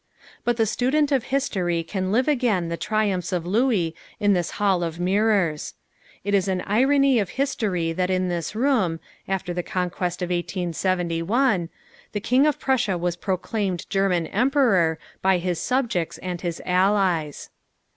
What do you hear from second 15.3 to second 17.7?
his subjects and his allies.